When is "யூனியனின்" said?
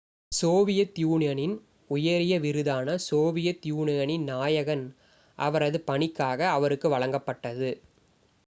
1.01-1.53, 3.71-4.25